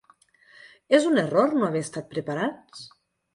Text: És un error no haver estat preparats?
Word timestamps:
És 0.99 1.05
un 1.09 1.23
error 1.23 1.53
no 1.59 1.67
haver 1.69 1.83
estat 1.87 2.09
preparats? 2.15 2.83